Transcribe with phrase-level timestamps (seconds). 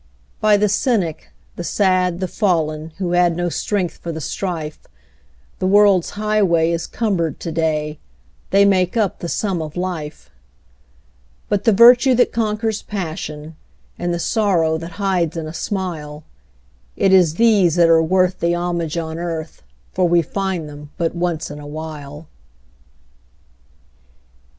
[0.39, 4.79] By the cynic, the sad, the fallen, Who had no strength for the strife,
[5.59, 7.99] The world's highway is cumbered to day
[8.49, 10.31] They make up the sum of life;
[11.49, 13.55] But the virtue that conquers passion,
[13.99, 16.23] And the sorrow that hides in a smile
[16.95, 19.61] It is these that are worth the homage on earth,
[19.93, 22.27] For we find them but once in a while.